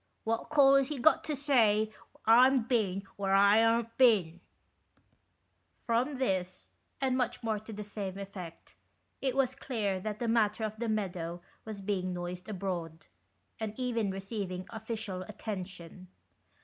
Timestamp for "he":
0.87-0.97